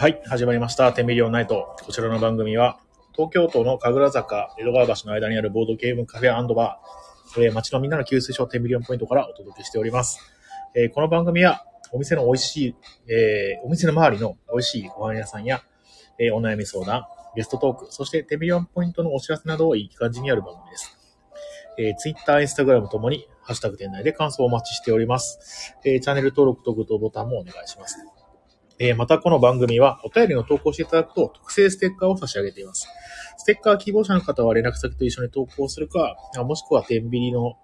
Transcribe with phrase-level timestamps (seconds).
[0.00, 0.94] はい、始まりました。
[0.94, 1.76] テンビリオンナイト。
[1.84, 2.80] こちらの番組は、
[3.12, 10.18] 東京都の神楽坂、江戸川橋の間にあるボードゲームカフェバー、えー街のみんなの給水所テンビリオンポイントからお届けしております。
[10.74, 12.76] えーこの番組は、お店の美味しい、
[13.08, 15.60] えーお店の周りの美味しいご飯屋さんや、
[16.18, 17.04] えーお悩み相談、
[17.36, 20.96] ゲストトーク、そしてテンビリオンポイントのお知らせなどをいい感じにやる番組です。
[21.76, 25.76] えー、Twitter、Instagram ともに、ハッシュタグ店内で感想をお待ちしております。
[25.84, 27.98] えーチャンネル登録とグッドボタンもお願いします。
[28.82, 32.88] えーまたこの番組はお便りの投稿していただくと特製ステッカーを差し上げています。
[33.36, 36.16] ステッカー希望者の方は連絡先と一緒に投稿するか、
[36.46, 37.58] もしくは天秤の、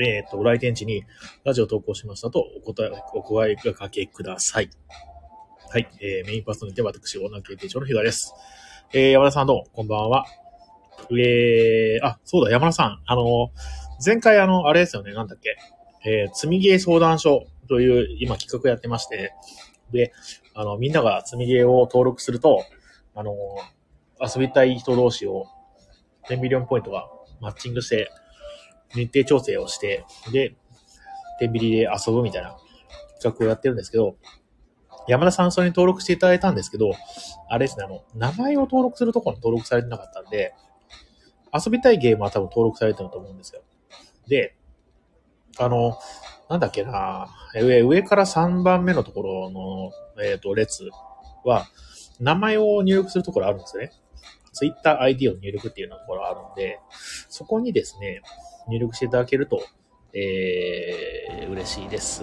[0.00, 1.02] えっ、と、来店地に
[1.42, 4.70] ラジオ投稿しましたとお答え、お声がかけください。
[5.70, 5.88] はい。
[6.00, 8.32] えーメインパーソナリティは私、オーナー経営長の日賀です。
[8.92, 10.26] えー山田さんどうも、こんばんは。
[11.10, 13.02] えー、あ、そうだ、山田さん。
[13.06, 13.50] あの、
[14.04, 15.56] 前回あの、あれですよね、なんだっけ。
[16.08, 19.34] えー積みゲー相談所という今企画やってまして、
[19.92, 20.12] で、
[20.54, 22.64] あの、みんなが積みゲーを登録すると、
[23.14, 23.34] あの、
[24.20, 25.46] 遊びたい人同士を、
[26.28, 27.08] 10ミリオンポイントが
[27.40, 28.10] マッチングして、
[28.94, 30.54] 日程調整をして、で、
[31.40, 32.56] 10ビリで遊ぶみたいな
[33.20, 34.16] 企画をやってるんですけど、
[35.08, 36.92] 山田さんそれに登録していただいたんですけど、
[37.48, 40.54] あれですね、あの、名前を登録するところに登録されてなかったんで、
[41.52, 43.62] 遊びたいゲームは多分登録されてると思うんですよ。
[44.28, 44.56] で、
[45.58, 45.98] あの、
[46.48, 50.88] なんだっけな上、上から3番目のところの、えっ、と、列
[51.44, 51.66] は、
[52.20, 53.90] 名前を入力するところあるんですね。
[54.52, 56.78] Twitter ID を入力っていうようなところあるんで、
[57.28, 58.22] そこにですね、
[58.68, 59.62] 入力していただけると、
[60.14, 62.22] えー、嬉しいです。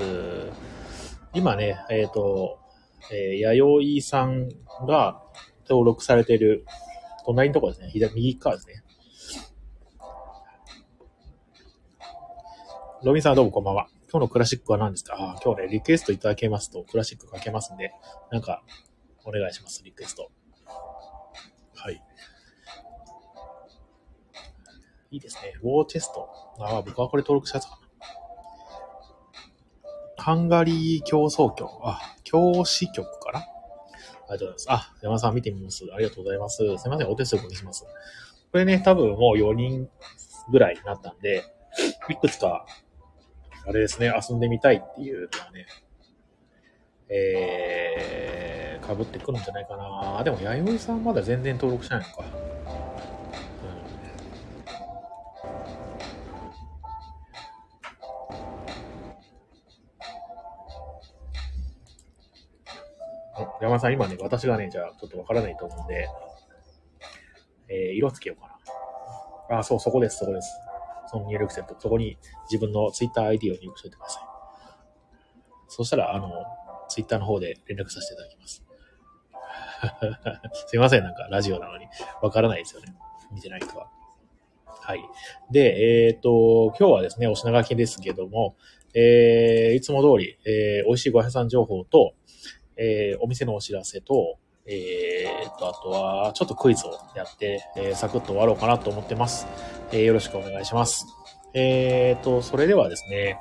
[1.34, 2.60] 今ね、えっ、と、
[3.12, 4.50] えー、弥生さん
[4.86, 5.22] が
[5.68, 6.66] 登録されている、
[7.26, 8.84] 隣のところですね、左、右側ですね。
[13.04, 13.88] ロビンさんどうもこんばんは。
[14.12, 15.14] 今日のクラシックは何ですか？
[15.16, 17.94] あ、今日ね、リクエストいただけますと、クラシックかけますんで、
[18.32, 18.64] なんか、
[19.24, 20.32] お願いします、リクエスト。
[21.76, 22.02] はい。
[25.12, 25.54] いいですね。
[25.62, 26.28] ウォーチェスト。
[26.60, 27.80] ああ、僕はこれ登録したやつか
[30.18, 30.24] な。
[30.24, 31.70] ハンガリー競争局。
[31.84, 33.40] あ、教師局かな？
[33.40, 34.66] ありがとうございます。
[34.70, 35.86] あ、山田さん見てみます。
[35.94, 36.58] ありがとうございます。
[36.58, 37.86] すいません、お手数お願いします。
[38.52, 39.88] これね、多分もう4人
[40.52, 41.44] ぐらいになったんで、
[42.10, 42.66] いくつか
[43.66, 45.68] あれですね、遊んでみたいっていうのはね、
[47.10, 50.24] えー、被ってくるんじゃないかな。
[50.24, 52.24] でも、弥生さんまだ全然登録してないのか。
[63.38, 66.08] うん、山田さん、今ね、私がね、じゃあ、ちょっとわからないと思うんで、
[67.68, 68.48] えー、色つけようか
[69.50, 69.60] な。
[69.60, 70.69] あ、そう、そこです、そこです。
[71.12, 72.18] その入力セット、そこに
[72.52, 74.24] 自分の Twitter ID を入力しておいてください。
[75.68, 76.32] そしたら、あの、
[76.88, 78.64] Twitter の方で連絡させていただきます。
[80.68, 81.86] すいません、なんかラジオなのに
[82.22, 82.94] わからないですよね。
[83.32, 83.90] 見てない人は。
[84.66, 85.02] はい。
[85.52, 88.56] で、えっ、と、今日はですね、お品書きですけども、
[88.94, 92.14] えー、いつも通り、えー、美味しいご飯屋さん情報と、
[92.76, 99.48] えー、お店のお知らせと、えー、と、あとは、ちょっとクイズをやって、えー、サクッと終わろうかなと思ってます。
[99.92, 101.06] えーよろしくお願いします。
[101.54, 103.40] えーと、それではですね、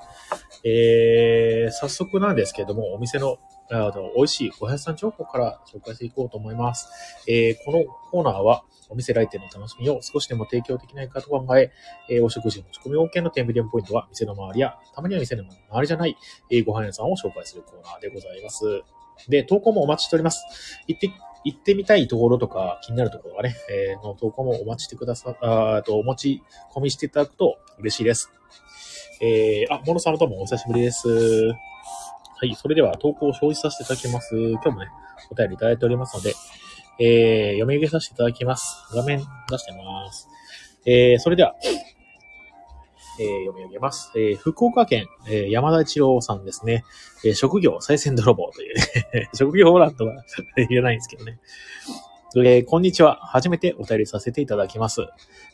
[0.64, 3.36] えー、早速なんですけれども、お店の、
[3.70, 6.88] あの、美味しいご飯屋さん情報から紹介していこうと思います。
[7.28, 11.70] えーこのコーナーは、お店来店の楽しみを少しでも提供できないかと考え、
[12.08, 16.16] えーお食事持ち込み OK のテンビリオンポイントは、店の周りや、たまには店の周りじゃない、
[16.50, 18.82] えーご飯屋さんを紹介するコーナーでございます。
[19.28, 20.44] で、投稿もお待ちしております。
[20.86, 21.10] 行って、
[21.44, 26.42] 行ってみたいところとか気になるところがね、えーの投稿もお待ちしてくださ、あーと、お持ち
[26.74, 28.32] 込みしていただくと嬉しいです。
[29.20, 31.08] えー、あ、モノさんどうもお久しぶりです。
[31.08, 34.36] はい、それでは投稿を表示させていただきます。
[34.36, 34.88] 今日もね、
[35.30, 36.34] お便りいただいておりますので、
[37.00, 38.94] えー、読み上げさせていただきます。
[38.94, 39.18] 画面
[39.50, 40.28] 出してます。
[40.86, 41.56] えー、それでは、
[43.18, 44.12] えー読み上げます。
[44.16, 46.84] えー福岡県、えー山田一郎さんですね。
[47.24, 50.24] えー職業、再銭泥棒という、ね、 職業オランとは
[50.56, 51.38] 言えないんですけどね。
[52.36, 53.16] えーこんにちは。
[53.22, 55.02] 初めてお便りさせていただきます。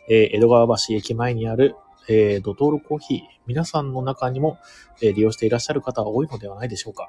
[0.09, 1.77] えー江戸川橋駅前にある、
[2.09, 3.21] えードトールコーヒー。
[3.47, 4.59] 皆さんの中にも、
[5.03, 7.09] えー利用していらっしゃる方が多いのではないでしょうか。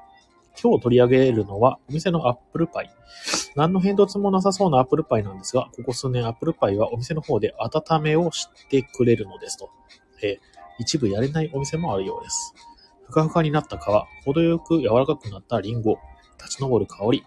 [0.62, 2.90] 今日取り上げるのは、お店のアップルパイ。
[3.56, 9.68] 何の変哲もなさそうなアップルパイなんですが、ここ数年アップルパイはお店の方で温めをしてくれるのですと。
[10.22, 10.38] え
[10.78, 12.54] 一部やれないお店もあるようです。
[13.06, 13.82] ふかふかになった皮、
[14.24, 15.98] 程よく柔らかくなったリンゴ、
[16.38, 17.24] 立ち上る香り。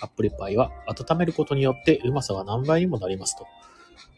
[0.00, 3.46] アップルパイは温めることによってうまさが何倍にもなりますと。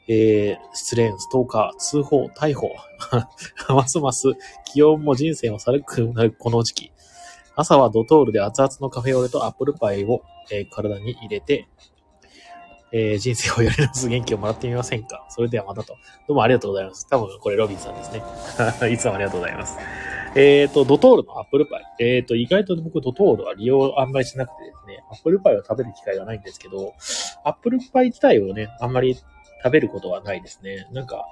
[0.08, 2.70] えー、失恋、ストーカー、通報、逮捕。
[3.75, 4.32] ますます
[4.64, 6.93] 気温も人生もさるくなるこの時期。
[7.56, 11.69] 朝はドトールで熱々のカフェオレとアップルパイを、えー体に入れて、
[12.93, 15.27] えー人生をやり直す元気をもらってみませんか？
[15.31, 15.94] それではまたと。
[16.29, 17.06] どうもありがとうございます。
[17.09, 18.23] 多分これロビンさんですね。
[18.93, 19.79] いつもありがとうございます。
[20.38, 21.85] えっ、と、ドトールのアップルパイ。
[21.99, 26.93] えっ、と、意外と僕ドトールは利用あんまりしなくてですね、アップルパイを食べる機会がないんですけど、
[27.43, 29.25] アップルパイ自体をね、あんまり食
[29.71, 30.87] べることはないですね。
[30.93, 31.25] なんか、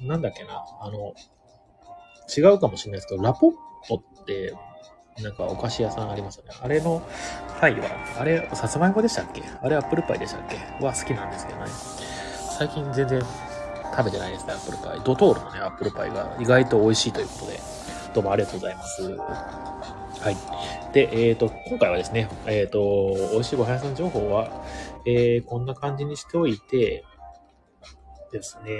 [0.00, 1.12] なんだっけな、あの、
[2.34, 3.52] 違うかもしれないですけど、ラポッ
[3.88, 4.54] トって、
[5.22, 6.50] なんかお菓子屋さんありますよね。
[6.60, 7.02] あれの
[7.60, 9.42] パイは、あれ、さつまいもでしたっけ？
[9.62, 10.56] あれアップルパイでしたっけ？
[10.84, 11.66] は好きなんですけどね。
[12.58, 13.20] 最近全然
[13.90, 15.00] 食べてないですね、アップルパイ。
[15.04, 17.60] ドトールのね、アップルパイが意外と美味しいということで、
[18.14, 19.02] どうもありがとうございます。
[19.02, 20.36] はい。
[20.92, 24.64] で、えっ、と、今回はですね、えっ、と、美味しいごはやさん情報は、
[25.06, 27.04] えー、こんな感じにしておいて、
[28.32, 28.70] ですね、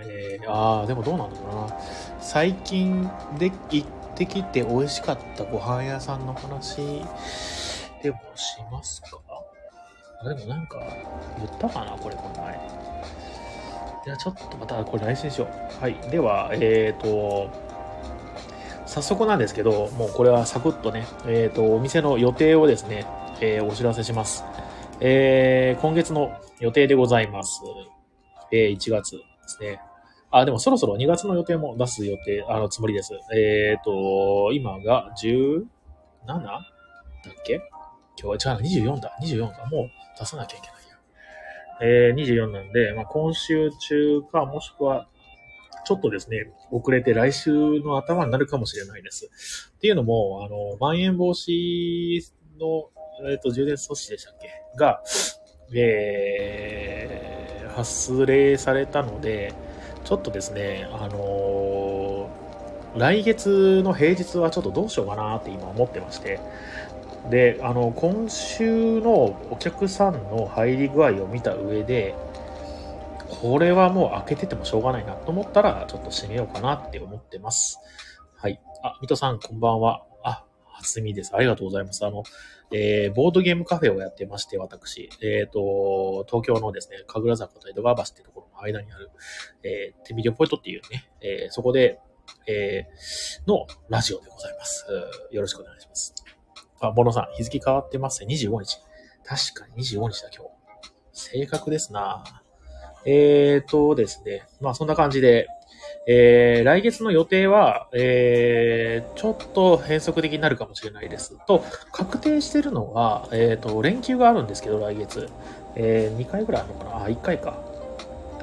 [0.00, 1.76] えー、あー、でもどうなんだろうな。
[2.20, 3.84] 最近で行
[4.14, 6.76] ってきて美味しかったご飯屋さんの話
[8.02, 9.08] でもしますか？
[10.22, 10.78] あでもなんか
[11.38, 12.54] 言ったかなこれこの前。
[14.06, 15.82] いや、ちょっとまたこれ来週にしよう。
[15.82, 15.94] はい。
[16.10, 17.48] では、えっ、と、
[18.86, 23.06] 早速なんですけど、もうこれはサクッとね、えっ、と、お店の予定をですね、
[23.40, 24.44] えーお知らせします。
[25.00, 27.62] えー今月の予定でございます。
[28.52, 29.80] えー1月ですね。
[30.36, 33.12] あ、でもそろそろ2月の予定も出す予定、あの、つもりです。
[33.36, 35.64] えっ、と、今が 17?
[36.26, 36.60] だ
[37.30, 37.60] っけ？
[38.20, 38.62] 今日は、違う、
[38.96, 39.16] 24だ。
[39.22, 39.66] 24だ。
[39.70, 40.98] もう出さなきゃいけないや。
[42.08, 45.06] えー、24なんで、まあ、今週中か、もしくは、
[45.86, 49.70] ちょっとですね、遅れて来週の頭になるかもしれないです。
[49.76, 52.20] っていうのも、あの、まん延防止
[52.58, 52.90] の、
[53.30, 54.48] えっ、と、充電措置でしたっけ？
[54.76, 55.00] が、
[55.72, 59.54] えー、発令されたので、
[60.04, 62.44] ちょっとですね、あのー
[62.96, 66.40] 来月の平日はちょっとどうしようかなって今思ってまして、
[67.28, 69.12] で、あの、今週の
[69.50, 72.14] お客さんの入り具合を見た上で、
[73.28, 77.80] これはもう開けててもしょうがないなと思ったら、ちょっと閉めようかなって思ってます。
[78.36, 78.60] はい。
[78.82, 80.02] あ、水戸さん、こんばんは。
[80.84, 81.34] あ、初見です。
[81.34, 82.04] ありがとうございます。
[82.04, 82.22] あの、
[82.70, 89.10] えーボードゲームカフェをやってまして、私、えっ、と、東京のですね、神楽坂と江戸川橋ってところの間にある、
[89.62, 91.98] えー、テミリオポイントっていうね、えーそこで、
[92.46, 94.86] えーのラジオでございます。
[95.30, 96.14] よろしくお願いします。
[96.80, 98.34] あ、ボノさん、日付変わってますね。
[98.34, 98.78] 25日。
[99.24, 100.50] 確かに25日だ、今日。
[101.12, 102.24] 正確ですな
[103.06, 105.46] えーとですね、まあそんな感じで、
[106.06, 111.38] えー、来月の予定は、えー、ちょっと変則的になるかもしれないです。
[111.46, 115.28] と、確定してるのは、えーと、連休があるんですけど、来月。
[115.76, 117.04] えー、2回ぐらいあるのかな？
[117.04, 117.58] あ、1回か。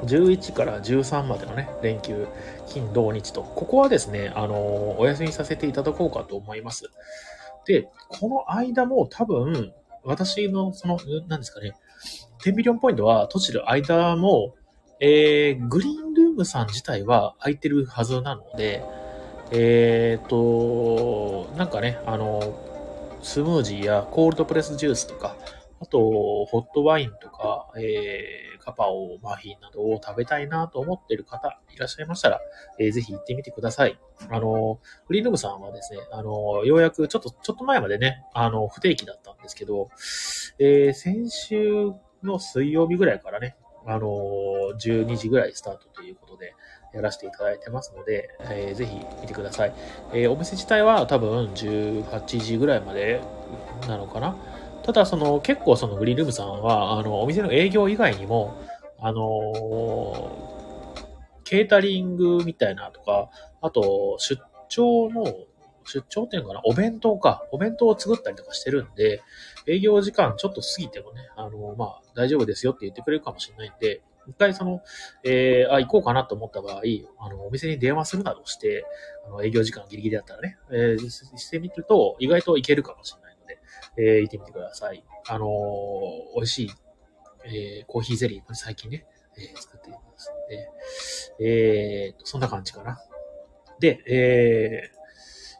[0.03, 2.27] 11から13までのね、連休、
[2.67, 6.89] 金、土、日と、ここはですね、あのお休みさせていただこうかと思います。
[7.65, 9.73] で、この間も多分、
[10.03, 10.97] 私の、その、
[11.27, 11.75] 何ですかね、
[12.43, 14.55] 10ビリオンポイントは閉じる間も、
[14.99, 18.83] えー、グリーンームさん自体は空いてるはずなので、
[19.51, 22.41] えーと、なんかね、あの、
[23.21, 25.35] スムージーやコールドプレスジュースとか、
[25.81, 32.39] あと、ホットワインとか、えー、カパオ、マフィンなどを食べたいなと思ってる方いらっしゃいましたら、
[32.79, 33.99] えーぜひ行ってみてください。
[34.29, 39.89] あの、グリーンルームさんはですね、あの、ようやくちょっと、ちょっと前までね、あの、不定期だったんですけど、
[40.59, 41.91] えー先週
[42.23, 44.07] の水曜日ぐらいからね、あの、
[44.79, 46.53] 12時ぐらいスタートということで、
[46.93, 49.73] やらせていただいてますので、えーぜひ見てください。
[50.13, 53.21] えーお店自体は多分18時ぐらいまで
[53.87, 54.35] なのかな？
[54.83, 58.57] ただ、その、結構そのグリーンルームさんは、あの、お店の営業以外にも、
[58.99, 60.31] あの
[61.43, 63.29] ケータリングみたいなとか、
[63.61, 65.25] あと、出張の、
[65.85, 69.21] 出張っていうのかな、お弁当か、お弁当を作ったりとかしてるんで、
[69.67, 74.81] 営業時間ちょっと過ぎてもね、あの、まあ、大丈夫ですよって言ってくれるかもしれないんで、一回その、
[75.23, 76.81] えー、あ、行こうかなと思った場合、
[77.19, 78.85] あの、お店に電話するなどして、
[79.25, 83.59] あの、営業時間ギリギリだったらね、えー、してみると、意外といけるかもしれないので、
[83.97, 85.03] えー、行ってみてください。
[85.27, 86.71] あのー美味しい、
[87.45, 89.05] えー、コーヒーゼリー、最近ね、
[89.37, 90.69] えー作っていますので、
[91.39, 92.99] えー、そんな感じかな。
[93.79, 95.00] で、えー、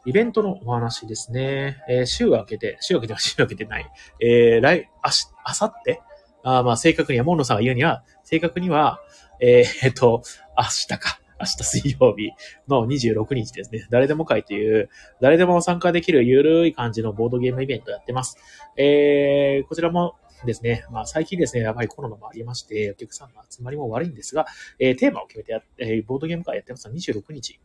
[0.04, 1.82] イベントのお話ですね。
[1.88, 3.90] えー週明けて、週明けては週明けてない。
[4.20, 6.02] えー、来、あし、あさって
[6.42, 9.00] あまあ、正確には、モンロさんが言うには、正確には、
[9.40, 10.22] えーっと、
[10.58, 11.18] 明日か。
[11.40, 12.30] 明日水曜日
[12.68, 13.86] の26日ですね。
[13.90, 14.88] 誰でも会という、
[15.20, 18.36] 誰でも参加できるゆるい感じのボードゲームイベントやってます。
[18.76, 20.14] えー、こちらも
[20.46, 24.46] ですね、まあ最近ですね、やばいコロナもありまして、お客さんの集まりも悪いんですが、
[24.78, 27.58] えーテーマを決めてやっ、えーボードゲーム会やってますのは26日。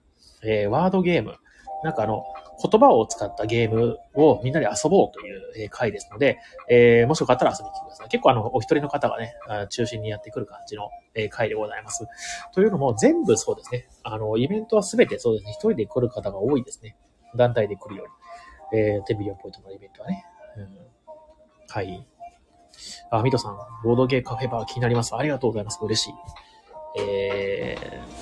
[0.44, 1.36] えーワードゲーム。
[1.84, 2.24] なんかあの、
[2.62, 8.08] 言葉を使ったゲームをみんなで遊ぼうという回ですので、えー、もしよかったら遊びに来てください。
[8.08, 9.36] 結構あの、お一人の方がね、
[9.70, 10.90] 中心にやってくる感じの
[11.30, 12.06] 回でございます。
[12.54, 13.88] というのも、全部そうですね。
[14.04, 15.52] あの、イベントはすべてそうですね。
[15.52, 16.98] 一人で来る方が多いですね。
[17.36, 18.06] 団体で来るよ
[18.72, 18.80] り。
[18.80, 20.26] えー、テビリオンポイントのイベントはね。
[20.58, 20.78] うん、
[21.70, 22.08] はい。
[23.12, 25.16] あ、ミトさん、ボードゲーカフェバー気になります。
[25.16, 25.80] ありがとうございます。
[25.82, 26.14] 嬉しい。
[27.00, 27.78] え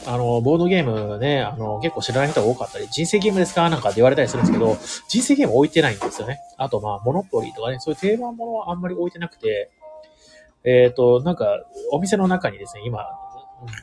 [0.05, 3.69] ー、あの、ボードゲームね、あの、結構知らない人が多かったり、人生ゲームですか？
[3.69, 4.77] なんかって言われたりするんですけど、
[5.07, 6.39] 人生ゲーム置いてないんですよね。
[6.57, 9.71] あと、まあ、モノポリーとかね、そういう定番ものはあんまり置いてなくて、
[10.63, 13.05] えっ、ー、と、なんか、お店の中にですね、今、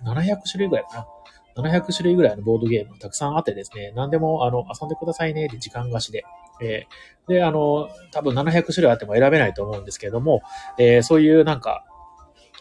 [0.04, 1.06] 700種類ぐらいかな。
[1.54, 6.24] 700種類ぐらいのボードゲームたくさんあってですね、何でも、あの、遊んでくださいねって時間貸しで。
[6.60, 10.42] えー、で、あの、多分700種類あっても選べないと思うんですけれども、
[10.78, 11.84] えー、そういうなんか、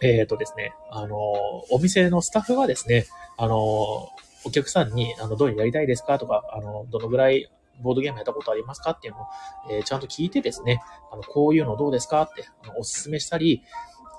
[0.01, 1.17] えっ、ー、とですね、あの、
[1.69, 3.05] お店のスタッフがですね、
[3.37, 3.55] あの、
[4.43, 7.49] お客さんに、あの、どういうやりたいですかとか、あの、どのぐらい
[7.81, 9.25] ボードゲームやったことありますかっていうのを、
[9.71, 10.81] えー、ちゃんと聞いてですね、
[11.11, 13.63] あの、こういうのどうですかって、あの、おすすめしたり、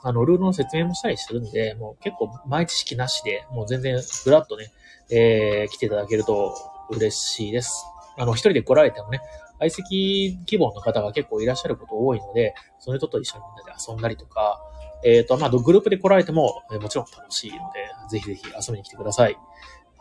[0.04, 4.72] あの、ルールの説明もしたりするんで、もう結構前知識なしで、もう全然ぐらっとね、
[5.10, 6.56] えー、来ていただけると
[6.90, 7.84] 嬉しいです。
[8.16, 9.20] あの、一人で来られてもね、
[9.58, 14.60] 相席希望の方が結構いらっしゃること多いので、その人と一緒にみんなで遊んだりとか、
[15.04, 19.36] えっ、ー、と、まあ、グループで来られても、えー、もちろん楽しいので、ぜひぜひ遊びに来てください。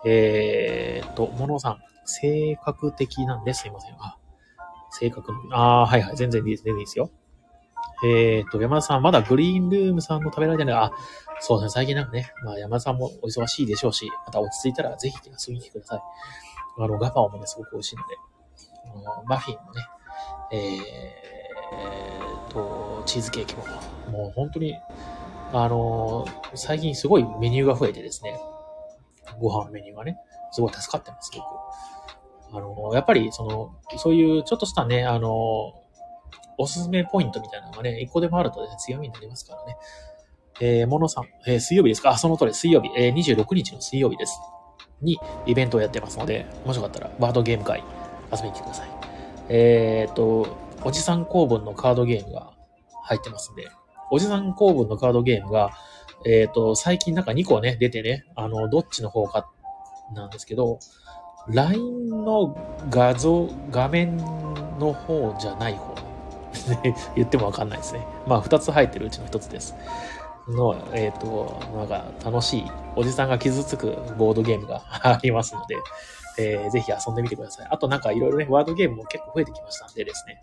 [0.05, 3.95] えっ、ー、と、モノさん、性格的なんですいません。
[3.99, 4.17] あ、
[4.91, 7.09] 性格、ああはいはい、全然いいです、全然いいですよ。
[8.03, 10.91] えっ、と、山田さん、まだグリーンルームさんの食べられてない、あ、
[11.39, 16.01] そうですね、最近なんかね、まあ、山田さんもお忙しいでしょうし、また落ち着いたらぜひ遊びに来てください。
[16.79, 18.15] あの、ガパオもね、すごく美味しいので、
[18.85, 19.81] あのマフィンもね、
[20.51, 21.40] えー、
[22.49, 23.65] と、チーズケーキも、
[24.11, 24.77] もう本当に、
[25.53, 28.39] あのー、最近すごいメニューが増えてですね、
[29.39, 30.17] ご飯メニューがね、
[30.51, 32.57] すごい助かってます、僕。
[32.57, 35.73] あのー、やっぱり、その、そういうちょっとしたね、あの、
[36.57, 39.77] おすすめポイントみたいなのがね、一個でもあると、ね、強みになりますからね。
[40.59, 42.11] えー、モノさん、えー、水曜日ですか？
[42.11, 44.39] あ、その通り、水曜日、えー、26日の水曜日です。
[45.01, 47.83] に、イベントをやってますので、もしよかったら、バードゲーム会、
[48.31, 48.89] 遊びに来てください。
[49.49, 50.45] えっ、と、
[50.83, 52.51] おじさん公文のカードゲームが
[53.03, 53.67] 入ってますんで、
[54.11, 55.71] おじさん公文のカードゲームが、
[56.25, 59.49] えっ、ー、と、最近なんか2個ね、出てね、あの、どっちの方か
[60.13, 60.79] なんですけど、
[61.47, 62.55] LINE の
[62.89, 65.95] 画像、画面の方じゃない方。
[67.15, 68.05] 言ってもわかんないですね。
[68.27, 69.75] まあ、2つ入ってるうちの1つです。
[70.47, 75.77] の、えっ、ー、と、なんか楽しい、おじさんが傷つくボードゲームがありますので、
[76.37, 77.67] えー、ぜひ遊んでみてください。
[77.69, 80.41] あとなんかいろいろね、ワードゲームも結構増えてきましたんでですね、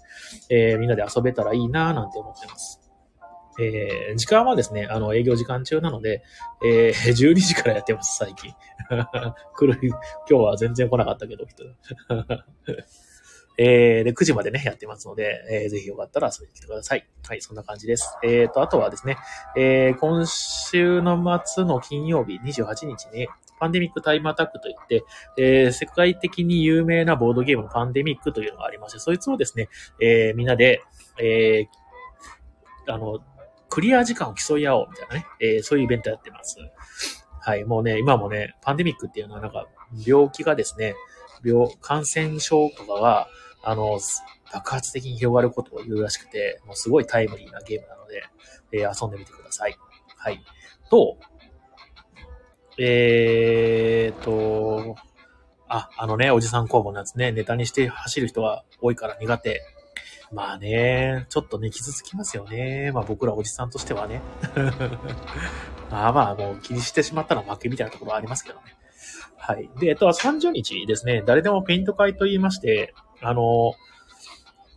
[0.50, 2.80] えー、みんなで遊べたらいいなぁなんて思ってます。
[3.60, 6.22] えー、時間はですね、あの、営業時間中なので、
[6.64, 8.54] えー、 12時からやってます、最近。
[9.56, 11.64] 来る、今日は全然来なかったけど、人。
[13.60, 17.08] えー、で、9時までね、やってますので、えー、ぜひよかったら遊びに来てください。
[17.26, 18.16] はい、そんな感じです。
[18.22, 19.16] えーと、あとはですね、
[19.56, 23.26] えー、今週の末の金曜日、28日に、
[23.58, 25.04] パンデミックタイムアタックといって、
[25.36, 29.68] えー、世界的に有名なボードゲームのパンデミックというのがありまして、そいつをですね、
[30.00, 30.82] えー、みんなで、
[31.20, 33.20] えー、あの、
[33.68, 36.56] クリア時間を競い合おうみたいなね、えー、そういうイベントやってます。
[37.40, 39.66] はい、もうね、今もね、パンデミックっていうのはなんか、
[40.06, 40.94] 病気がですね、
[41.44, 43.28] 病、感染症とかが、
[43.62, 43.98] あの、
[44.52, 48.22] 爆発的に広がることを言うらしくて、もうすごいタイムリーなゲームなので、
[48.72, 49.76] えー、遊んでみてください。
[50.16, 50.42] はい。
[50.90, 51.18] と、
[52.78, 54.96] えーと、
[55.68, 59.62] あ、あのね、おじさん工房のやつね、ネタにして走る人が多いから苦手。
[60.32, 62.92] まあね、ちょっとね、傷つきますよね。
[62.92, 64.20] まあ僕らおじさんとしてはね。
[65.90, 68.76] まあまあ、もう気にしてしまったら負けみたいなところはありますけどね。
[69.36, 69.70] はい。
[69.80, 73.74] で、えっと、30日ですね、誰でもペイント会と言いまして、あの、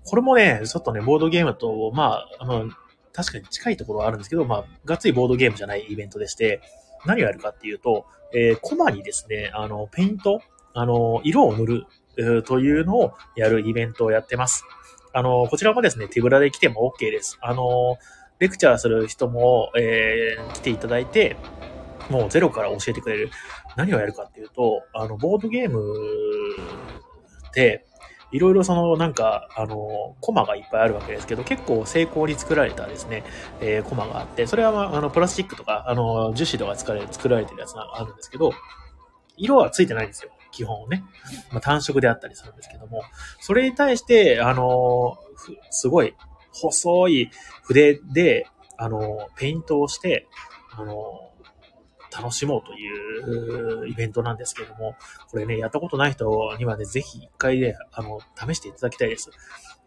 [0.05, 2.69] これもね、ちょっとね、ボードゲームと、まあ、あの、
[3.13, 6.61] 確かに近いところはあるんですけど、まあ、がっつりボードゲームじゃないイベントでして、
[7.05, 10.41] 何をやるかっていうと、えー、コマにですね、あの、ペイント、
[10.73, 11.85] あの、色を塗る、
[12.17, 14.63] えー、というのをやるイベントをやってます。
[15.13, 17.37] あの、こちらもですね、手ぶらで来ても OK です。
[17.41, 17.97] あの、
[18.39, 21.35] レクチャーする人も、えー、来ていただいて、
[22.09, 23.31] もうゼロから教えてくれる。
[23.75, 25.81] 何をやるかっていうと、あの、ボードゲーム
[27.49, 27.85] って、
[28.31, 33.23] いろいろそのなんか、あの、コマがいっぱいあるわけですけど、結構成功に作られたですね、
[33.59, 38.53] えー、コマがあって、それは、まあ、あの、プラスチックとか、あの、樹脂とか作られ作られてるやつがあるんですけど、
[39.37, 40.31] 色はついてないんですよ。
[40.51, 41.03] 基本をね。
[41.51, 43.03] まあ、単色であったりするんですけども、
[43.39, 45.17] それに対して、あの、
[45.69, 46.15] すごい
[46.51, 47.31] 細い
[47.63, 48.47] 筆で、
[48.77, 50.27] あの、ペイントをして、
[50.77, 51.30] あの、
[52.15, 54.95] 楽しもうというイベントなんですけども、
[55.29, 59.29] これね、やったことない人にはね、ぜひ一回で、あの、試していただきたいです。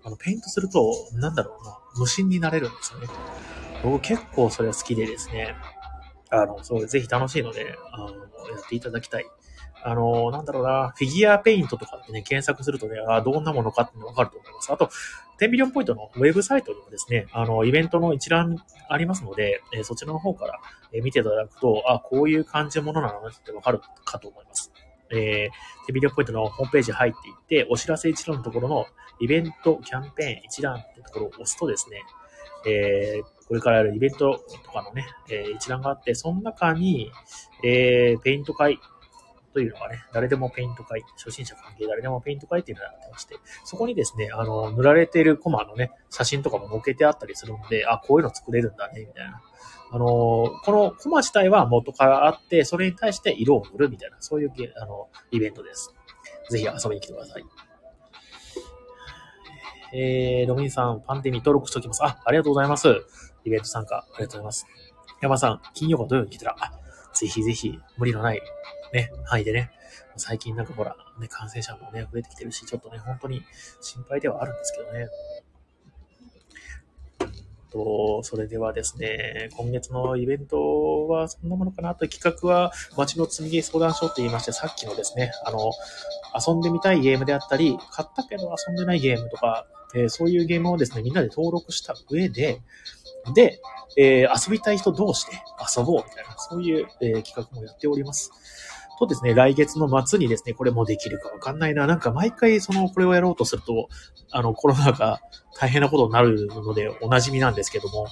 [0.02, 3.08] あの、ペイントすると、なんだろうな、無心になれるんですよね。
[3.82, 5.54] 僕結構それは好きでですね、
[6.30, 8.12] あの、そう、ぜひ楽しいので、あの、や
[8.64, 9.26] っていただきたい。
[9.86, 14.72] あの、なんだろうな、フィギュアペイントとかってね、検索するとね、あどんなものかっていうのわかると思います。
[14.72, 14.88] あと、
[15.38, 18.56] 10ビリオンポイントのウェブサイトにもですね、あの、イベントの一覧
[18.88, 20.58] ありますので、えー、そちらの方から、
[20.94, 24.72] え、見ていただくと、あ、こういう感じのものなのってわかるかと思います。
[25.10, 28.86] えー、10ビリオンポイントのホームページ入っていって、お知らせ一覧のところの
[29.20, 32.02] イベント、キャンペーン一覧ってところを押すとですね、
[32.66, 37.10] えー、これからやるイベントとかのね、えー、一覧があって、その中に、
[37.62, 38.78] えー、ペイント会
[39.54, 49.40] というのがね、誰でもペイント会、初心者関係誰でもペイント会っていうのがあってまして、そこにですね、あの、塗られているコマのね、写真とかも載っけてあったりするんで、あ、こういうの作れるんだね、みたいな。
[49.92, 55.94] あの、このコマ自体は元からあって、それに対して色を塗るみたいな、そういうあのイベントです。
[56.50, 57.44] ぜひ遊びに来てください。
[59.92, 62.02] えー、ロビンさん、パンデミー登録しておきます。
[62.02, 62.88] あ、ありがとうございます。
[63.44, 64.66] イベント参加、ありがとうございます。
[65.20, 66.72] 山さん、金曜か土曜に来たら、あ、
[67.14, 68.42] ぜひぜひ、無理のない
[68.94, 69.70] ね、範囲でね、
[70.16, 73.42] 最近なんかほら、ね、感染者もね、増えてきてるし、ちょっとね、本当に
[73.80, 75.08] 心配ではあるんですけどね。
[77.74, 85.72] と、それではですね、今月のイベントはそんなものかなという企画は、街の積みゲー相談所と言いまして、さっきのですね、あの、
[86.34, 92.62] 遊んでみたいゲームであったり、買ったけど遊んでないゲームとか、えー、そういうゲームをですね、みんなで登録した上で、
[93.34, 93.60] で、
[93.96, 95.32] えー、遊びたい人同士で
[95.76, 98.30] 遊ぼうみたいな、そういう、えー、企画もやっております。
[98.98, 101.86] とですね、来月の末にですね、これもできるかわかんないな。
[101.86, 103.88] なんか毎回その、これをやろうとすると、
[104.30, 105.20] あの、コロナが
[105.58, 108.06] 大変なことになるので、お馴染みなんですけども、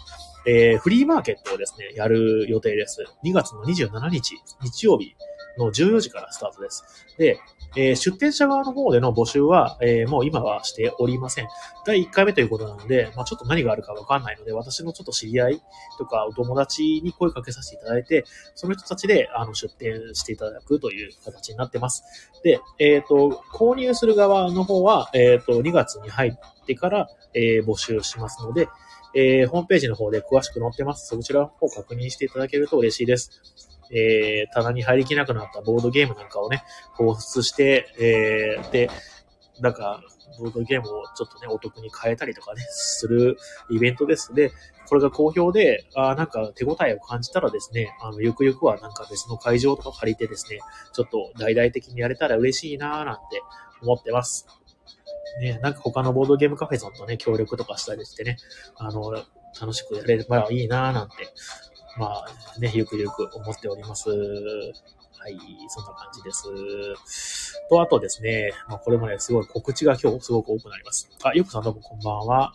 [0.46, 3.04] えー、フリーマーケットをですね、やる予定です。
[3.24, 5.14] 2月の27日、日曜日
[5.58, 7.06] の14時からスタートです。
[7.18, 7.38] で、
[7.76, 11.48] えー、出店者側の方での募集は、えー、もう今はしておりません。
[11.86, 15.62] 第1回目ということなので、まあ、ちょっと何があるかわかんないので、私のちょっと知り合い
[15.98, 22.04] とかお友達に声かけさせていただいて、その人たちであの出店していただくという形になってます。
[22.44, 28.68] で、えっ、ー、と、購入する側の方は、えっ、と、2月に入ってから、え募集しますので、
[29.14, 31.06] えホームページの方で詳しく載ってます。
[31.06, 33.71] そちらの方を確認していただけると嬉しいです。
[33.92, 38.90] えー、棚に入りきなくなったボードゲームなんかをね、放出して、えー、で、
[39.60, 40.02] なんか、
[40.38, 43.36] ボードゲームをちょっとね、お得に変えたりとかね、する
[43.70, 44.50] イベントですで、
[44.88, 50.60] これが好評で、あなんか手応えを感じたらですね、あの、ゆくゆくはなんか別の会場とか借りてですね、
[50.92, 53.42] ちょっと大々的にやれたら嬉しいなーなんて
[53.82, 54.46] 思ってます。
[55.40, 58.36] ね、なんか他のボードゲームカフェさんとね、協力とかしたりしてね、
[58.76, 59.12] あの、
[59.60, 61.14] 楽しくやれればいいなーなんて
[61.98, 64.10] まあね、ゆくゆく思っております。
[64.10, 67.62] はい、そんな感じです。
[67.68, 71.08] と、あとですね、まあ、これもね、すごい告知が今日すごく多くなります。
[71.22, 72.52] あ、ゆくさんどうもこんばんは。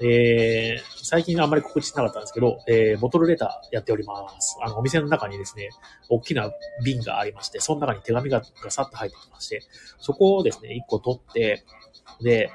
[0.00, 4.58] えー、最近あんまり告知しなかったんですけど、えー、ボトルレターやっております。
[4.60, 5.70] あの、お店の中にですね、
[6.08, 6.50] 大きな
[6.84, 9.62] 瓶がありまして、その中に手紙がガサッと入ってきまして、
[9.98, 11.64] そこをですね、一個取って、
[12.20, 12.50] で、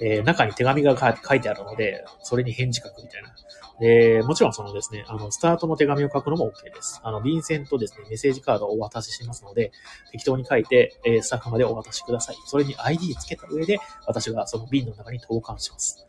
[0.00, 3.34] えー、中に手紙が書いてあるので、それに返事書くみたいな。
[3.80, 7.00] で、もちろんそのですね、あの、スタートの手紙を書くのも OK です。
[7.02, 9.72] あの、便箋とですね、メッセージカードをお渡ししますので、
[10.12, 12.36] 適当に書いて、えー、スタッフまでお渡しください。
[12.46, 16.06] それに ID つけた上で、私がその瓶の中に投函します。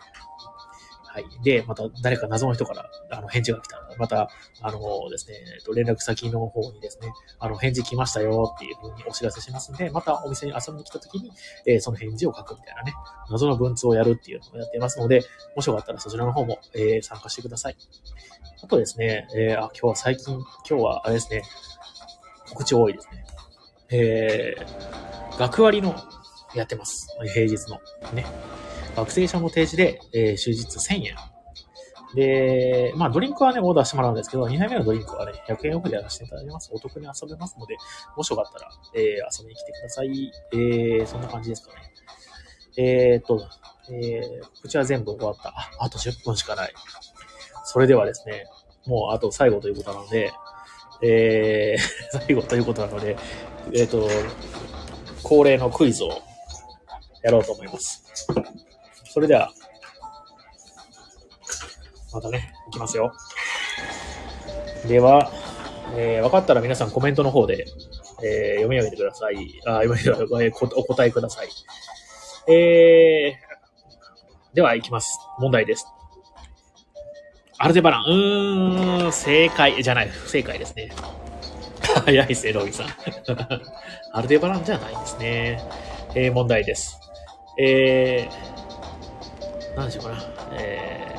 [1.13, 1.25] はい。
[1.43, 4.31] で、また誰か謎の人からあの返事が来たら、また、
[4.63, 4.79] あの
[5.11, 5.35] ですね、
[5.75, 11.31] 連絡先の方にですね、あの返事来ましたよっていう風にお知らせしますんで、またお店に遊びに来た時に、
[11.67, 12.95] えー、その返事を書くみたいなね、
[13.29, 15.21] 謎の文通をやるっていうのをやっていますので、
[15.55, 17.77] もしよかったらそちらの方も、えー、参加してください。
[18.63, 20.33] あとですね、えー、あ、今日は最近、
[20.67, 21.43] 今日はあれですね、
[22.49, 23.25] 告知多いですね。
[23.91, 25.95] えー、学割の
[26.55, 27.07] やってます。
[27.35, 27.79] 平日の。
[28.15, 28.25] ね。
[28.95, 31.15] 学生証の提示で、えー、終日1000円。
[32.15, 36.69] で、まあ、ドリンクはね、オーダーしてもらうんですけど、2杯目のドリンクはね、100円オフでやらせていただきます。
[36.71, 37.75] お得に遊べますので、
[38.15, 40.31] もしよかったら、えー、遊びに来てください。
[40.53, 41.93] えー、そんな感じですかね。
[42.77, 43.43] えー、っと、
[43.89, 45.49] えー、こちら全部終わった。
[45.49, 46.73] あ、あと10分しかない。
[47.65, 48.45] それではですね、
[48.85, 50.31] もうあと最後ということなので、
[51.01, 51.81] えー、
[52.19, 53.17] 最後ということなので、
[53.73, 54.07] えっ、と、
[55.23, 56.21] 恒例のクイズを
[57.23, 58.03] やろうと思います。
[59.13, 59.53] それでは、
[62.11, 63.13] またね、いきますよ。
[64.87, 65.31] では、
[65.95, 67.67] えー、分かったら皆さんコメントの方で、
[68.23, 69.61] えー、読み上げてください。
[69.67, 71.49] あ、読み上げて、お答えください。
[72.51, 75.19] えー、では、いきます。
[75.37, 75.85] 問題です。
[77.59, 78.05] アルデバラン。
[78.05, 80.91] うーん、正解、じゃない、不正解ですね。
[82.03, 82.87] 早いですね、ロビさん。
[84.11, 85.61] アルデバランじゃないですね。
[86.15, 86.99] えー、問題です。
[87.59, 88.52] えー、
[89.75, 90.23] 何でしょうかな。
[90.53, 91.15] え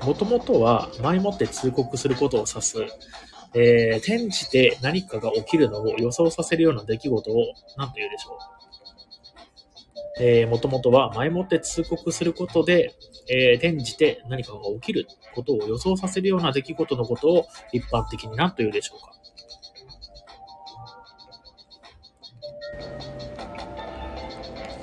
[0.00, 2.78] ー、もともとは前もって通告することを指す、
[3.54, 7.36] えー、転じて何かが起きるのを予想させるような出来事を
[7.76, 8.60] 何と言うでしょう。
[10.22, 12.94] えー、もともとは前もって通告することで、
[13.28, 19.12] えー、転じて何かが起きることを予想させるような出来事のことを一般的に何と言うでしょうか。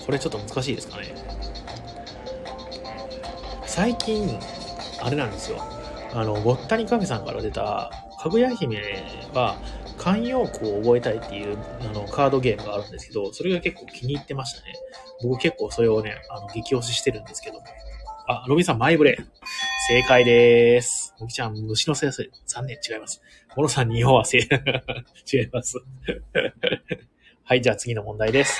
[0.05, 1.13] これちょっと難しいですかね。
[3.77, 4.39] 最近、
[5.03, 5.63] あれなんですよ。
[6.11, 8.81] あの、ごったに神さんから出た、かぐや姫
[9.35, 9.55] は、
[9.99, 14.73] 慣用句を覚えたいっていうあのカードゲームがあるんですけど、それが結構気に入ってましたね。
[15.21, 17.65] 僕結構それをね、あの、激推ししてるんですけども。
[18.27, 19.15] あ、ロビンさん、マイブレイ。
[19.89, 21.13] 正解でーす。
[21.19, 22.27] モキちゃん、虫のせいです。
[22.47, 23.21] 残念、違います。
[23.55, 24.39] モノさん、匂わせ。
[24.39, 25.77] 違います。
[27.45, 28.59] はい、じゃあ次の問題です。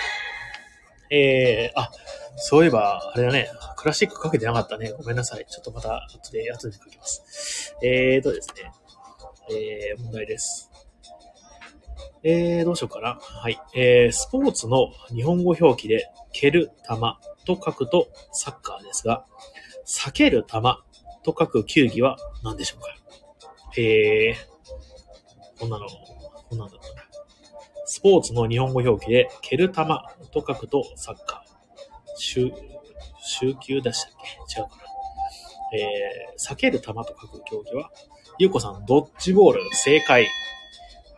[1.10, 1.90] えー、あ、
[2.40, 4.92] そういえば、あれだね、クラシックかけてなかったね。
[4.92, 5.46] ごめんなさい。
[5.50, 7.76] ちょっとまた、後で、後で書きます。
[7.84, 8.72] えーとですね、
[9.50, 10.70] えー、問題です。
[12.24, 13.20] えー、どうしようかな。
[13.20, 13.60] はい。
[13.76, 19.26] えー、スポーツの日本語表記で、蹴る玉と書くとサッカーですが、
[19.88, 20.84] 避ける玉
[21.24, 22.88] と書く球技は何でしょうか？
[23.80, 27.04] えー、こんなの、こんなんだったな。
[27.86, 31.47] スポーツの日本語表記で、蹴る玉と書くとサッカー。
[32.18, 32.52] 週、
[33.26, 34.12] 週休出したっ
[34.56, 34.60] け？
[34.62, 34.84] 違うかな。
[35.74, 37.92] えー、避ける球と書く競技は、
[38.40, 40.28] ゆうこさん、ドッジボール、正解。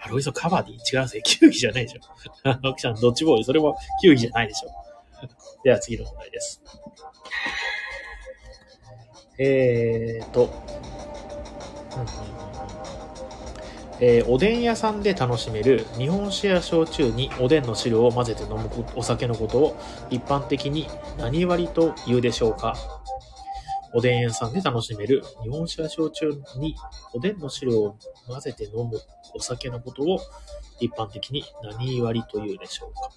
[0.02, 1.22] あ、ロイソカバディ違うんですね。
[1.24, 2.02] 球技じゃないでしょ。
[2.64, 4.70] ロキさん、ドッジボール、それも球技じゃないでしょ。
[5.64, 6.62] では次の問題です。
[9.38, 10.50] えーと、
[14.02, 19.78] えーおでん屋さんで楽しめる日本酒や焼酎におでんの汁を混ぜて飲むお酒のことを
[20.10, 22.76] 一般的に何割と言うでしょうか？
[23.94, 26.76] おでん屋さんで楽しめる日本酒や焼酎に
[27.14, 29.02] おでんの汁を混ぜて飲む
[29.34, 30.20] お酒のことを
[30.80, 33.10] 一般的に何割と言うでしょうか？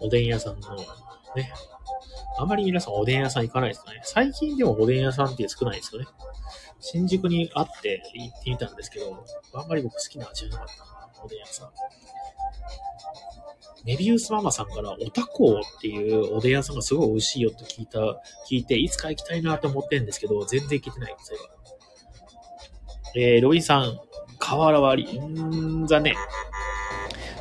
[0.00, 0.76] おでん屋さんの
[1.36, 1.52] ね、
[2.40, 4.00] あまり皆さんおでん屋さん行かないですかね。
[4.02, 6.08] 最近でもおでん屋さんって少ないですよね。
[6.80, 11.70] 新宿にあって行ってみたんですけど、あんまり僕好きな味じゃなかったな、おでん屋さん。
[13.84, 17.98] メビウスママさんからおたこっていうおでん屋さんがすごい美味しいよって聞いた、
[18.50, 21.38] 聞いて、いつか行きたいなと思ってんですけど、全然行けてないんですよ。
[23.16, 23.98] えー、ロインさん、
[24.38, 25.18] 瓦割り。
[25.18, 26.14] うーん、残念。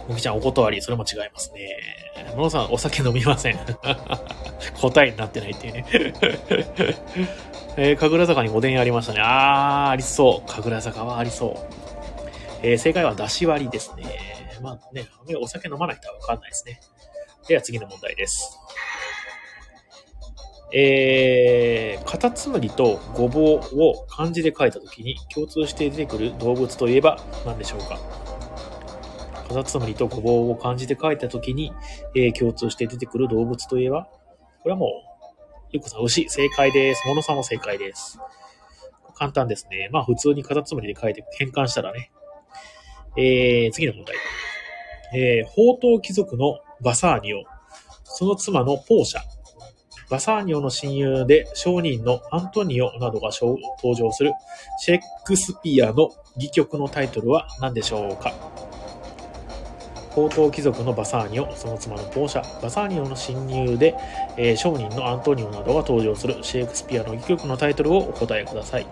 [0.07, 0.81] もきちゃん、お断り。
[0.81, 1.77] それも違いますね。
[2.35, 3.59] モノさん、お酒飲みません。
[4.82, 5.86] 答えになってないっていうね。
[7.78, 9.22] えー、神楽坂におでん屋ありましたね。
[9.24, 10.50] あー、ありそう。
[10.52, 11.56] 神楽坂はありそう。
[12.62, 14.04] えー正解は出し割りですね。
[14.62, 15.06] まあね、
[15.41, 16.82] お酒飲まない人はわかんないですね。
[17.48, 18.60] では次の問題です。
[20.74, 27.98] えー、カタツムリとゴボウを漢字で書いたときに共通して出てくる動物といえば何でしょうか？
[29.48, 31.74] カタツムリとゴボウを漢字で書いたときに、
[32.15, 34.08] えー共通して出てくる動物といえば？
[34.62, 34.89] これはもう、
[35.72, 37.08] ゆっこさん、牛、正解です。
[37.08, 38.19] モノさんも正解です。
[39.15, 39.89] 簡単ですね。
[39.91, 42.12] まあ普通にカタツムリで書いて変換したらね。
[43.15, 44.15] えー、次の問題。
[45.13, 47.43] えー、宝刀貴族のバサーニオ、
[48.04, 49.22] その妻のポーシャ、
[50.10, 54.34] バサーニオの親友で商人のアントニオなどが登場する
[54.80, 58.34] シェイクスピアの戯曲のタイトルは何でしょうか？
[60.10, 63.95] 宝刀貴族のバサーニオ、その妻のポーシャ、バサーニオの親友で、
[64.38, 68.88] えー商人のアントニオなどが登場するシェイクスピアの戯曲のタイトルをお答えください。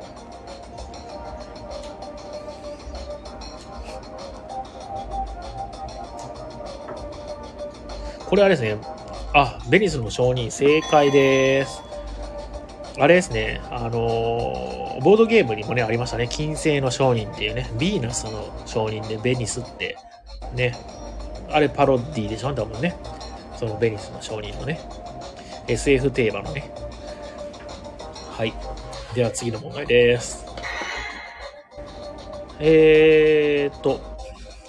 [8.26, 8.78] これあれですね。
[9.34, 11.82] あ、ベニスの商人、正解です。
[13.00, 13.62] あれですね。
[13.72, 16.28] あのーボードゲームにもね、ありましたね。
[16.28, 17.70] 金星の商人っていうね。
[17.78, 19.96] ヴィーナスの商人でベニスって、
[20.56, 20.74] ね。
[21.50, 22.54] あれパロディでしょ？
[22.54, 22.96] 多分ね。
[23.58, 24.80] そのベニスの商人のね。
[25.68, 26.72] SF テーマのね。
[28.32, 28.54] はい。
[29.16, 30.46] では次の問題です。
[32.60, 34.00] えーっと、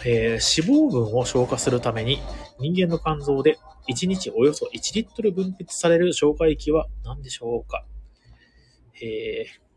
[0.05, 2.21] えー脂肪分を消化するために
[2.59, 7.85] 人間の肝臓で1日およそ1リットル分泌される消化液は何でしょうか？
[9.03, 9.68] えー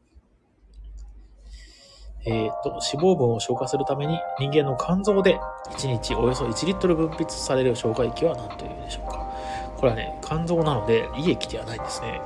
[2.26, 5.40] えー、と、脂肪分を消化するために人間の肝臓で
[5.72, 9.32] 1日およそ1リットル分泌される消化液は何というでしょうか。
[9.78, 12.22] これはね、肝臓なので胃液ではないんですね。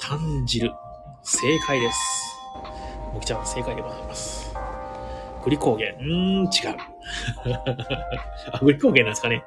[0.00, 0.72] 炭汁。
[1.22, 1.98] 正解です。
[3.14, 4.54] もきちゃん、正解でございます。
[5.42, 5.94] グリコーゲン。
[5.94, 6.06] うー
[6.42, 6.78] ん、違う。
[8.52, 9.44] あ、グリコーゲンなんですかね。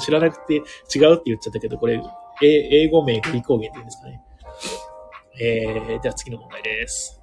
[0.00, 2.00] 知らなくて違うって言っちゃったけど、これ、
[2.42, 4.22] 英語名グリコーゲンって言うんですかね？
[5.40, 7.20] えー、では次の問題です。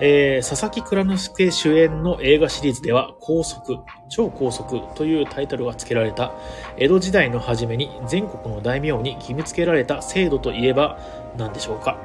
[0.00, 6.32] えー、佐々木蔵之介主演の映画シリーズでは、高速、超高速というタイトルが付けられた、
[6.76, 10.98] 江戸時代の初めに全国の大名に義務付けられた制度といえば
[11.36, 11.98] 何でしょうか？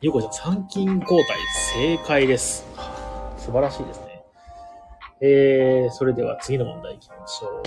[0.00, 1.38] ゆうこちゃん、参勤交代、
[1.74, 2.64] 正解です。
[3.36, 4.05] 素晴らしいです。
[5.20, 7.62] えー、それでは次の問題いきましょう。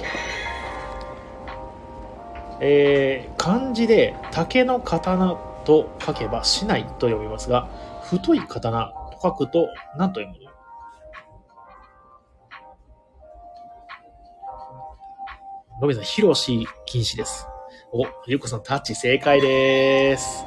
[2.62, 5.36] えー、漢字で竹の刀
[5.66, 7.68] と書けばしないと読みますが、
[8.04, 10.50] 太い刀と書くと何と読むの？
[15.82, 17.48] ロビさん、ヒロシ禁止です。
[17.94, 20.46] お、ゆうこさん、タッチ正解です。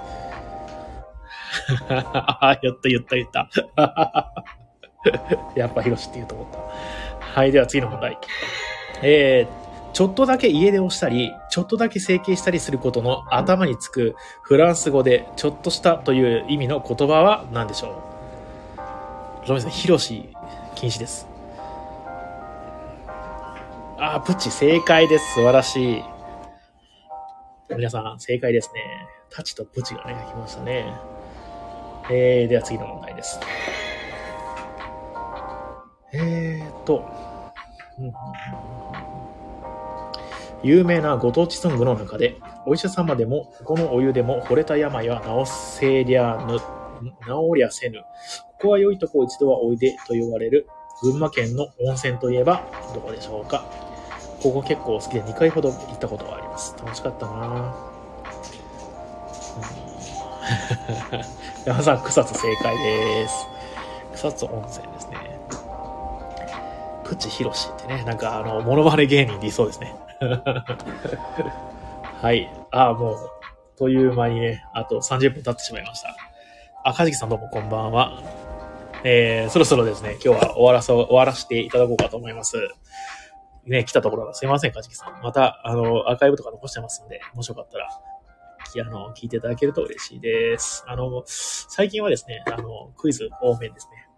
[1.89, 2.05] やっ
[2.61, 3.49] た、言った、言った。
[5.55, 6.59] やっぱヒロシって言うと思った。
[7.19, 8.19] はい、では次の問題。
[9.03, 17.89] えー、ちょっとだけ家出をしたり、ちょっとだけ整形したりすることの頭につくフランス語で、ちょっとしたという意味の言葉は何でしょ
[19.45, 19.49] う？
[19.49, 20.29] ロビンさん、ヒロシ
[20.75, 21.27] 禁止です。
[23.99, 25.35] あー、プチ正解です。
[25.35, 26.05] 素晴らしい。
[27.77, 29.09] 皆さん、正解ですね。
[29.31, 30.93] タチとプチがね、来ましたね。
[32.11, 33.41] えー、では次の問題です。
[36.13, 37.09] えーっと、
[37.99, 38.13] うん
[40.65, 46.65] 有名なご当地ソングの中で、お医者様でも、このお湯でも、惚れた病は治せりゃぬ、治
[47.57, 47.99] りゃせぬ。
[47.99, 48.05] こ
[48.61, 50.69] こは良いとこ一度はおいでと言われる、
[51.03, 52.63] 群馬県の温泉といえば、
[52.95, 53.65] どこでしょうか
[54.41, 56.77] ここ結構好きで2回ほど行ったことがあります。
[56.79, 57.93] 楽しかったなぁ。
[61.67, 63.47] 山さん、草津正解です。
[64.15, 65.32] 草津温泉ですね。
[67.13, 69.95] プチヒロシってね、なんかあの、モノマネ芸人でいそうですね。
[72.23, 72.51] はい。
[72.71, 73.31] ああ、もう、
[73.77, 76.17] という間にね、あと30分経ってしまいました。
[76.85, 78.23] あ、かじきさんどうもこんばんは。
[79.05, 82.57] えー、そろそろですね、今日は終わらそう、終わらせていただこうかと思います。
[83.67, 85.21] ね、来たところがすいません、かじきさん。
[85.23, 87.89] また、あの、アーカイブとか残してますんで、もしよかったら、
[88.73, 90.83] きあの、聞いていただけると嬉しいです。
[90.87, 94.09] あの、最近はですね、あの、クイズ多めですね。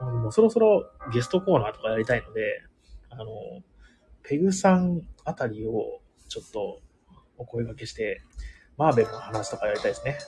[0.00, 2.62] もうそろそろゲストコーナーとかやりたいので、
[3.10, 3.26] あの、
[4.22, 6.80] ペグさんあたりをちょっと
[7.36, 8.22] お声掛けして、
[8.76, 10.18] マーベルの話とかやりたいですね。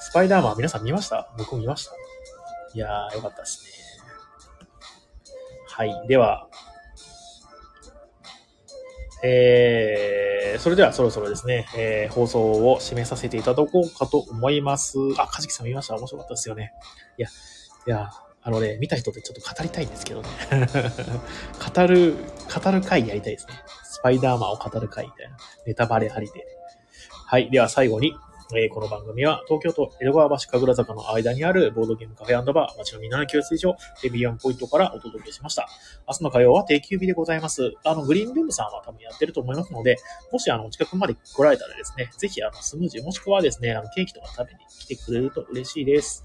[0.00, 1.32] スパイダーマン皆さん見ました？
[1.38, 1.92] 僕も見ました
[2.74, 3.70] いやー、よかったですね。
[5.68, 6.08] はい。
[6.08, 6.48] では、
[9.22, 14.98] えー、それではそろそろですね、えー、放送を締めさせていただこうかと思います。
[15.18, 15.96] あ、かじきさん見ました？
[15.96, 16.72] 面白かったですよね。
[17.18, 17.28] いや、
[17.86, 18.10] いや、
[18.42, 20.28] あのね、見た人ってちょっと語りたいんですけどね。
[21.74, 22.14] 語る、
[22.64, 23.54] 語る回やりたいですね。
[23.84, 25.36] スパイダーマンを語る回みたいな。
[25.66, 26.46] ネタバレありで。
[27.26, 27.50] はい。
[27.50, 28.14] では最後に、
[28.56, 35.68] えーこの番組は東京都江戸川橋神楽坂の間にあるボードゲームカフェバー街のみんなの給水所エビアンポイントからお届けしました。
[36.08, 37.74] 明日の火曜は定休日でございます。
[37.84, 39.98] あの、グリーンルームさんは多分やってると思いますので、
[40.32, 46.24] もしあの、近くまで来られたらですね、ぜひあの、スムージーもしくはですね、あの、ケーキとか食べに来てくれると嬉しいです。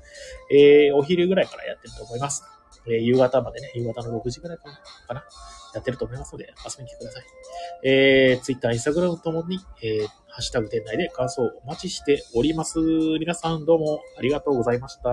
[0.51, 2.43] えー、お昼ぐらいからやってると思います。
[2.87, 4.73] えー夕方までね、夕方の6時ぐらいかな
[5.07, 5.23] かな
[5.73, 7.23] やってると思いますので、遊びに来てください。
[7.83, 12.77] えー、Twitter、Instagram ともに、えー、ハッシュタグ店内で感想をお待ちしております。
[13.21, 15.09] 皆さんどうもありがとうございました。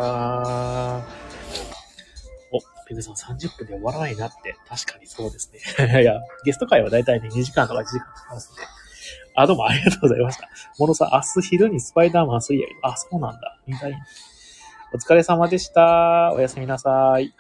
[2.51, 2.59] お、
[2.89, 6.03] ペグさん30分で終わらないなって、確かにそうですね。
[6.03, 8.63] いや、ゲスト会はだいたいね、2時間とか1時間かかりますので。
[9.37, 10.49] あ、どうもありがとうございました。
[10.81, 12.75] モノさん、明日昼にスパイダーマン3やる。
[12.83, 13.61] あ、そうなんだ。
[13.65, 13.95] 見たい。
[14.93, 16.33] お疲れ様でした。
[16.35, 17.33] おやすみなさい。